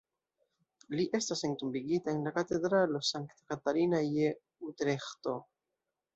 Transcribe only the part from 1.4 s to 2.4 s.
entombigita en la